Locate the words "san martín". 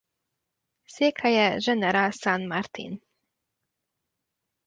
2.11-3.03